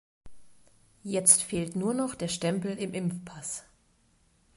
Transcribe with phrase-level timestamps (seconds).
[1.03, 3.65] Jetzt fehlt nur noch der Stempel im Impfpass.